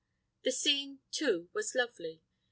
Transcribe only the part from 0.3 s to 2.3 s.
The scene, too, was lovely.